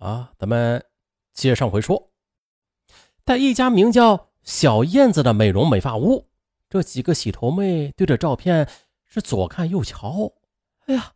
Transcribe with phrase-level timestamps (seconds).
[0.00, 0.82] 啊，咱们
[1.34, 2.10] 接上回说，
[3.26, 6.30] 在一家名叫小燕子的美容美发屋，
[6.70, 8.66] 这几个洗头妹对着照片
[9.06, 10.32] 是左看右瞧。
[10.86, 11.12] 哎呀，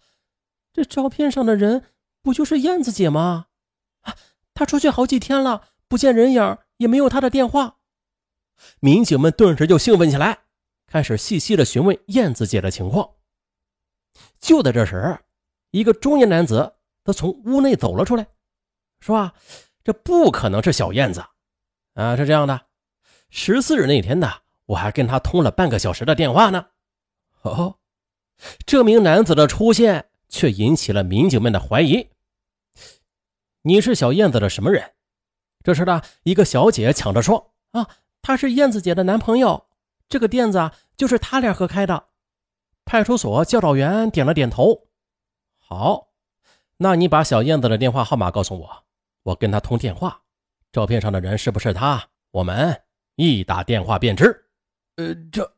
[0.71, 1.87] 这照片上的人
[2.21, 3.47] 不就是燕子姐吗？
[4.03, 4.15] 啊，
[4.53, 7.79] 她出去好几天了，不见人影，也没有她的电话。
[8.81, 10.41] 民警们顿时就兴奋起来，
[10.87, 13.15] 开始细细的询问燕子姐的情况。
[14.39, 15.21] 就在这时，
[15.71, 18.27] 一个中年男子他从屋内走了出来，
[19.05, 19.35] 说：“啊，
[19.85, 21.23] 这不可能是小燕子，
[21.93, 22.63] 啊，是这样的，
[23.29, 24.33] 十四日那天呢，
[24.65, 26.69] 我还跟他通了半个小时的电话呢。”
[27.43, 27.77] 哦，
[28.65, 32.09] 这名男子的出现却引起了民警们的怀疑。
[33.61, 34.95] 你是小燕子的什么人？
[35.63, 37.87] 这时呢一个小姐抢着说：“啊，
[38.23, 39.67] 他是燕子姐的男朋友，
[40.09, 42.07] 这个店子就是他俩合开的。”
[42.87, 44.89] 派出所教导员点了点头。
[45.59, 46.09] 好，
[46.79, 48.84] 那你把小燕子的电话号码告诉我，
[49.25, 50.23] 我跟他通电话。
[50.71, 52.09] 照片上的人是不是他？
[52.31, 52.81] 我们
[53.17, 54.49] 一打电话便知。
[54.97, 55.57] 呃，这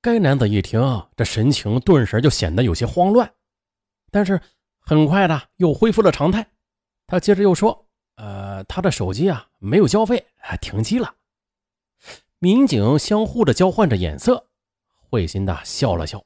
[0.00, 0.80] 该男子一听，
[1.16, 3.32] 这神情顿时就显得有些慌乱，
[4.10, 4.40] 但是
[4.78, 6.46] 很快的又恢复了常态。
[7.06, 10.26] 他接着又说：“呃，他的手机啊没有交费，
[10.60, 11.14] 停机了。”
[12.38, 14.48] 民警相互的交换着眼色，
[14.94, 16.24] 会心的笑了笑，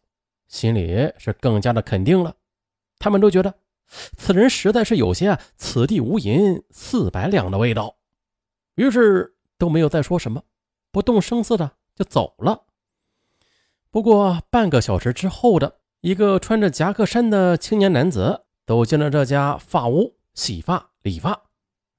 [0.48, 2.34] 心里是更加的肯定了。
[2.98, 3.54] 他们都觉得
[4.16, 7.96] 此人实在是有些“此地无银四百两”的味道，
[8.74, 10.42] 于是都没有再说什么，
[10.90, 12.64] 不动声色的就走了。
[13.90, 21.42] 不过半个小时之后的一个穿着夹克衫的青年男子走进了这家发屋洗发理发，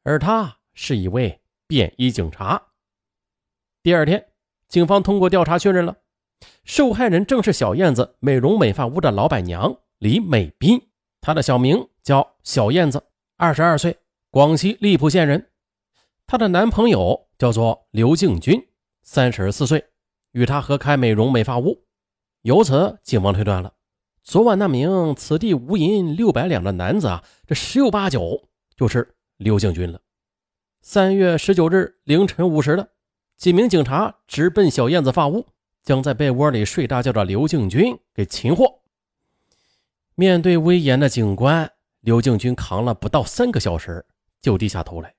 [0.01, 2.69] 而他是一位便衣警察。
[3.83, 4.25] 第二天，
[4.67, 5.97] 警方通过调查确认了，
[6.63, 10.81] 受害人正是小燕子美容美发屋的老板娘李美斌。
[11.25, 13.01] 她的小名叫小燕子，
[13.37, 13.97] 二十二岁，
[14.29, 15.47] 广西荔浦县人。
[16.27, 18.61] 她的男朋友叫做刘敬军，
[19.03, 19.85] 三十四岁，
[20.33, 21.85] 与她合开美容美发屋。
[22.41, 23.71] 由此，警方推断了，
[24.21, 30.01] 昨晚那名“此地无银六百两”的男子啊，这十有八九就是刘敬军了。
[30.81, 32.89] 三月十九日凌晨五时的，
[33.37, 35.45] 几名警察直奔小燕子发屋，
[35.83, 38.82] 将在被窝里睡大觉的刘敬军给擒获。
[40.15, 44.05] 面对威严的警官，刘敬军扛了不到三个小时
[44.41, 45.13] 就低下头来。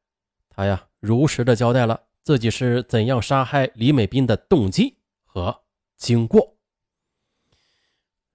[0.49, 5.63] 他呀，如实的交代了自己是怎样杀害李美斌的动机和
[5.97, 6.57] 经过。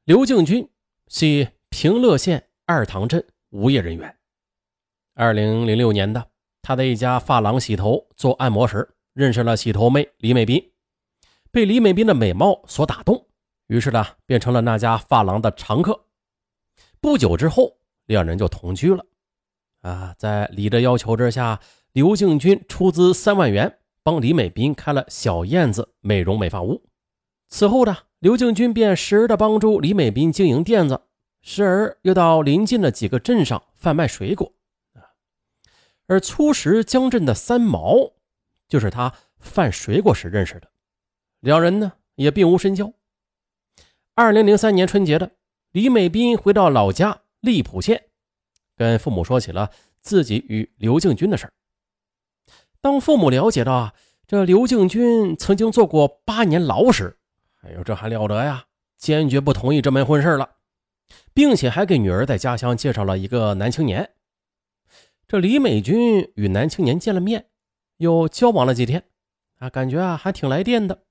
[0.04, 0.68] 刘敬军
[1.08, 4.14] 系平乐县二塘镇无业人员。
[5.14, 6.28] 二零零六年的，
[6.62, 10.72] 他在一家发廊洗头做按摩时，认识了洗头妹李美斌，
[11.52, 13.28] 被李美斌的美貌所打动，
[13.68, 16.08] 于是呢，变成了那家发廊的常客。
[17.02, 19.06] 不久之后，两人就同居了。
[19.82, 21.62] 啊，在李的要求之下，
[21.94, 26.84] 刘敬军出资三万元帮李美斌开了小燕子美容美发屋。
[27.48, 31.02] 此后呢，刘敬军便时而的帮助李美斌经营店子，
[31.42, 34.54] 时而又到邻近的几个镇上贩卖水果。
[34.94, 35.16] 啊，
[36.08, 38.12] 而初识江镇的三毛，
[38.68, 40.70] 就是他贩水果时认识的。
[41.40, 42.92] 两人呢，也并无深交。
[44.16, 45.32] 二零零三年春节的。
[45.72, 48.06] 李美斌回到老家荔浦县，
[48.76, 49.70] 跟父母说起了
[50.02, 51.54] 自己与刘敬军的事儿。
[52.82, 53.94] 当父母了解到
[54.26, 57.20] 这刘敬军曾经做过八年牢时，
[57.62, 58.66] 哎呦，这还了得呀！
[58.98, 60.56] 坚决不同意这门婚事了，
[61.36, 64.12] 并且还给女儿在家乡介绍了一个男青年。
[65.28, 67.46] 这李美军与男青年见了面，
[67.98, 69.04] 又交往了几天，
[69.60, 71.04] 啊，感觉啊还挺来电的，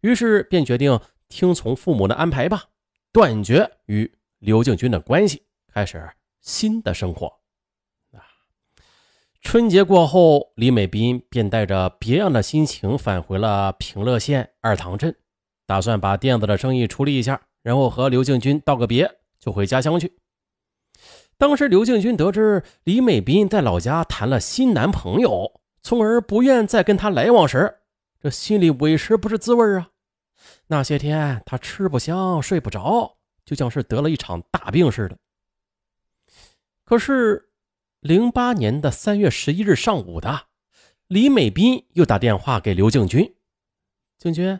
[0.00, 0.98] 于是便决定
[1.28, 2.64] 听从父母的安排吧。
[3.12, 7.26] 断绝与刘敬军的关系，开始新的生活。
[8.12, 8.24] 啊，
[9.42, 15.14] 春节过后，李美斌便带着别样的心情返回了平乐县二塘镇，
[15.66, 20.16] 打算把店子的生意处理一下，然后和刘敬军道个别，就回家乡去。
[21.36, 27.80] 当时刘敬军得知李美斌在老家谈了新男朋友，从而不愿再跟他来往时，
[28.18, 29.90] 这心里委实不是滋味啊。
[30.72, 35.18] 那些天，他吃不香，睡不着，就像是得了一场大病似的。
[36.82, 37.52] 可是，
[38.00, 40.46] 零八年的三月十一日上午的，
[41.08, 43.36] 李美斌又打电话给刘敬军
[44.16, 44.58] ：“敬军，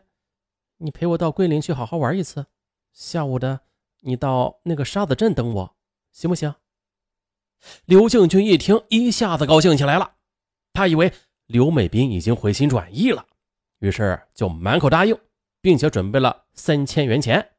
[0.77, 2.45] 你陪我到桂林去好好玩一次。
[2.93, 3.61] 下午的，
[4.01, 5.77] 你到那个沙子镇等我，
[6.11, 6.55] 行不行？”
[7.87, 10.17] 刘敬军一听，一下子高兴起来了。
[10.75, 11.11] 他以为
[11.47, 13.27] 刘美斌已经回心转意了，
[13.79, 15.19] 于是就满口答应。
[15.63, 17.53] 并且准备了三千元钱。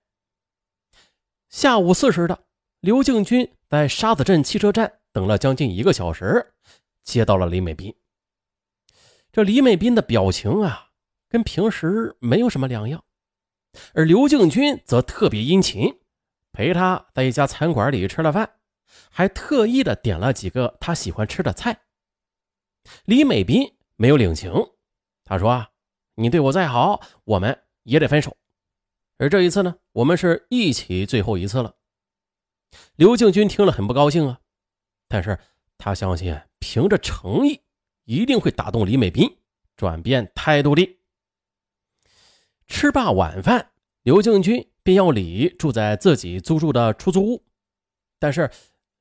[1.50, 2.44] 下午四时的，
[2.82, 6.54] 刘敬军在沙子镇汽车站等了将近一个小时，
[7.02, 7.96] 接到了李美斌。
[9.32, 10.90] 这李美斌的表情啊，
[11.30, 13.04] 跟平时没有什么两样，
[13.94, 16.00] 而刘敬军则特别殷勤，
[16.52, 18.58] 陪他在一家餐馆里吃了饭，
[19.10, 21.82] 还特意的点了几个他喜欢吃的菜。
[23.06, 24.52] 李美斌没有领情，
[25.24, 25.68] 他说：“，
[26.16, 28.36] 你对我再好，我们也得分手。
[29.18, 31.76] 而这一次呢，我们是一起最后一次了。”
[32.96, 34.40] 刘敬军听了很不高兴啊，
[35.08, 35.38] 但是
[35.78, 37.62] 他相信凭着诚意
[38.06, 39.38] 一定会打动李美斌
[39.76, 40.98] 转变态度的。
[42.66, 43.72] 吃罢晚饭，
[44.02, 47.46] 刘敬军便要李住在自己租住的出租屋，
[48.18, 48.50] 但是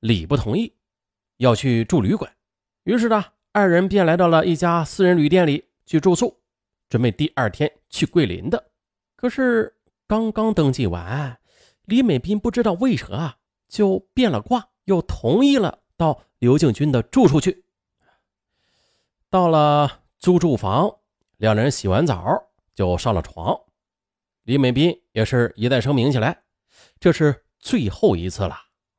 [0.01, 0.75] 李不同意，
[1.39, 2.31] 要去住旅馆。
[2.85, 6.43] 于是呢，二人便来到了一家私人旅店里去住宿，
[6.91, 8.72] 准备第二天去桂林的。
[9.23, 9.73] 可是
[10.09, 11.39] 刚刚登记完，
[11.85, 13.39] 李美斌不知道为何啊。
[13.69, 17.65] 就变了卦，又同意了到刘敬军的住处去。
[19.31, 20.99] 到了租住房，
[21.37, 22.27] 两人洗完澡
[22.75, 23.59] 就上了床。
[24.43, 26.43] 李美斌也是一再声明起来
[26.99, 28.57] ：“这是最后一次了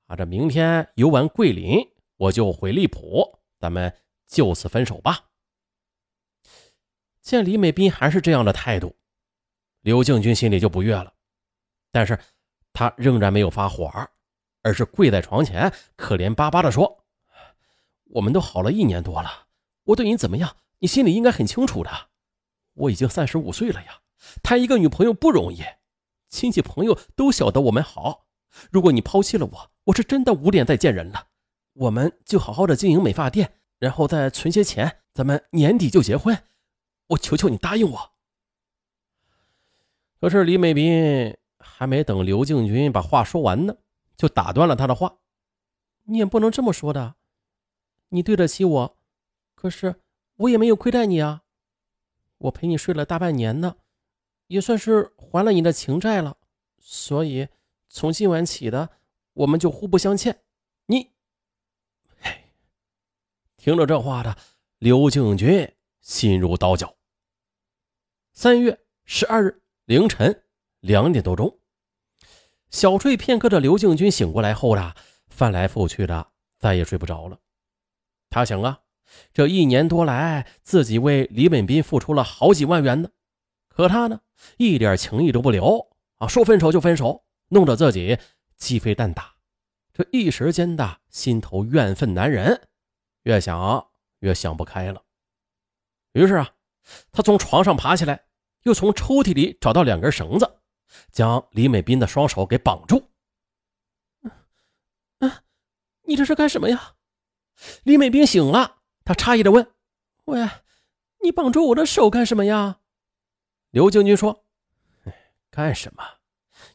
[0.07, 0.15] 啊！
[0.15, 1.85] 这明天游玩桂林，
[2.15, 3.93] 我就回荔浦，咱们
[4.25, 5.25] 就此分手吧。”
[7.21, 8.95] 见李美斌还是这样的态度，
[9.83, 11.13] 刘敬军心里就不悦了，
[11.91, 12.19] 但是
[12.73, 13.89] 他仍然没有发火。
[14.65, 17.03] 而是跪在床前，可怜巴巴地说
[18.15, 19.47] ：“我们都好了一年多了，
[19.83, 21.91] 我对你怎么样，你心里应该很清楚的。
[22.73, 23.99] 我已经三十五岁了呀，
[24.41, 25.61] 谈一个女朋友不容易，
[26.29, 28.27] 亲戚朋友都晓得我们好。
[28.71, 31.27] 如果你抛弃了我，我是真的无脸再见人了。
[31.73, 36.41] 我们就好好的经营美发店，然后再存些钱，咱们年底就结婚。
[37.07, 38.11] 我求求你答应我。”
[40.23, 43.75] 可是李美斌还没等刘敬军把话说完呢。
[44.15, 45.17] 就打断了他的话
[46.07, 47.15] ：“你也不能这么说的，
[48.07, 48.97] 你对得起我，
[49.53, 49.99] 可是
[50.35, 51.43] 我也没有亏待你啊。
[52.37, 53.75] 我陪你睡了大半年呢，
[54.47, 56.37] 也算是还了你的情债了。
[56.77, 57.49] 所以
[57.89, 58.91] 从今晚起的，
[59.33, 60.41] 我们就互不相欠。
[60.85, 61.11] 你，
[62.21, 62.45] 嘿，
[63.57, 64.37] 听着这话的
[64.77, 65.69] 刘敬军
[65.99, 66.95] 心如刀绞。
[68.31, 70.43] 三月十二日凌晨
[70.79, 71.59] 两点多钟。”
[72.69, 74.93] 小睡片刻的刘敬军醒过来后呢，
[75.27, 77.39] 翻来覆去的，再也睡不着了。
[78.29, 78.81] 他想啊，
[79.31, 83.09] 这一年多来，自己为李本斌付出了好几万元呢，
[83.67, 84.21] 可他呢，
[84.57, 85.87] 一点情意都不留
[86.17, 88.17] 啊，说分手就分手，弄得自己
[88.57, 89.35] 鸡飞蛋打。
[89.93, 92.59] 这一时间的心头怨愤难忍，
[93.21, 93.89] 越想
[94.21, 95.03] 越想不开了。
[96.13, 96.55] 于是啊，
[97.11, 98.25] 他从床上爬起来，
[98.63, 100.59] 又从抽屉里找到两根绳子。
[101.11, 103.09] 将李美斌的双手给绑住。
[105.19, 105.43] 啊，
[106.03, 106.93] 你这是干什么呀？
[107.83, 109.73] 李美斌醒了，他诧异的问
[110.25, 110.47] ：“喂，
[111.23, 112.79] 你绑住我的手干什么呀？”
[113.71, 114.45] 刘将军说
[115.49, 116.03] ：“干什么？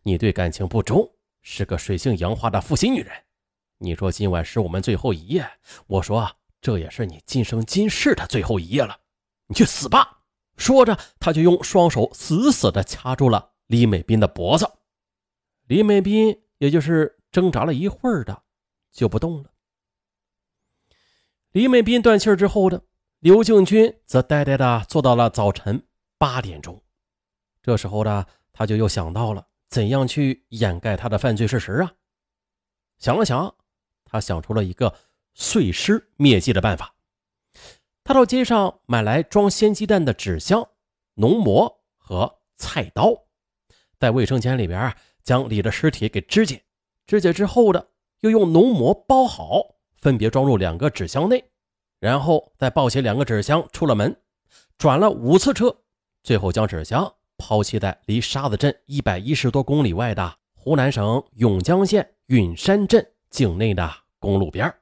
[0.02, 3.25] 你对感情不忠，是个水性杨花的负心女人。
[3.79, 5.49] 你说今晚是我们最后一夜，
[5.87, 8.99] 我说这也是你今生今世的最后一夜了。
[9.46, 10.17] 你去死吧！”
[10.58, 13.52] 说着，他就用双手死死的掐住了。
[13.69, 14.66] 李美斌的脖子，
[15.66, 18.43] 李美斌也就是挣扎了一会儿的，
[18.90, 19.50] 就不动了。
[21.52, 22.82] 李美斌断气之后的
[23.20, 25.87] 刘敬军则呆呆的坐到了早晨
[26.18, 26.82] 八点钟。
[27.62, 31.92] 这时候呢，他就又想到了怎样去掩盖他的犯罪事实啊。
[32.99, 33.54] 想了想，
[34.04, 34.94] 他想出了一个
[35.35, 36.94] 碎尸灭迹的办法。
[38.08, 40.66] 他到街上买来装鲜鸡蛋的纸箱、
[41.16, 43.12] 浓膜和菜刀。
[43.98, 46.62] 在卫生间里边，将李的尸体给肢解，
[47.06, 49.60] 肢解之后的又用浓膜包好，
[50.00, 51.44] 分别装入两个纸箱内，
[52.00, 54.18] 然后再抱起两个纸箱出了门，
[54.78, 55.76] 转了五次车，
[56.22, 63.86] 最后将纸箱抛弃在离沙子镇一百一十多公里外的湖南省永江县允山镇境内的
[64.18, 64.74] 公路边。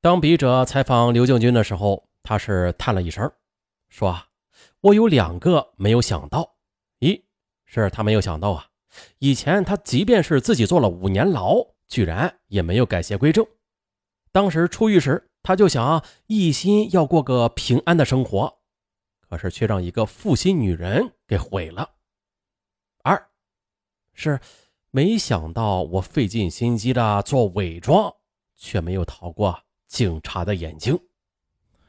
[0.00, 3.32] 当笔者采访刘敬军的时候，他是叹了一声，
[3.88, 4.16] 说
[4.80, 6.54] ：“我有两个没有想到，
[7.00, 7.24] 一。”
[7.66, 8.68] 是他没有想到啊！
[9.18, 11.56] 以前他即便是自己坐了五年牢，
[11.88, 13.44] 居然也没有改邪归正。
[14.30, 18.60] 当时出狱时，他就想一心要过个平安的生活，
[19.28, 21.90] 可是却让一个负心女人给毁了。
[23.02, 23.30] 二
[24.14, 24.38] 是
[24.92, 28.14] 没想到我费尽心机的做伪装，
[28.54, 30.96] 却没有逃过警察的眼睛。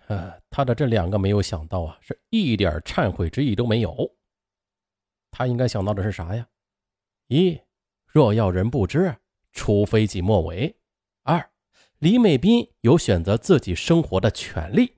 [0.07, 3.95] 呃，他的这两个没有想到啊，是一点忏悔之意都没有。
[5.29, 6.47] 他应该想到的是啥呀？
[7.27, 7.61] 一，
[8.07, 9.15] 若要人不知，
[9.51, 10.73] 除非己莫为；
[11.21, 11.51] 二，
[11.99, 14.95] 李美斌有选择自己生活的权利。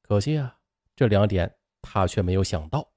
[0.00, 0.58] 可惜啊，
[0.96, 2.90] 这两点他却没有想到。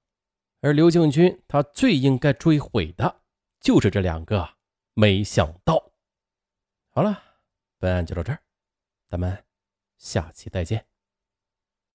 [0.61, 3.23] 而刘敬军他最应该追悔的
[3.59, 4.55] 就是这两个，
[4.93, 5.91] 没想到。
[6.91, 7.21] 好了，
[7.77, 8.41] 本案就到这儿，
[9.13, 9.45] 咱们
[9.99, 10.92] 下期再见。